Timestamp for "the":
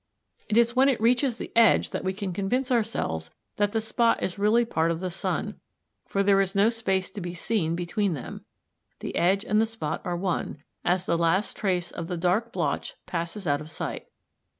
1.37-1.51, 3.71-3.79, 4.99-5.11, 8.97-9.15, 9.61-9.67, 11.05-11.19, 12.07-12.17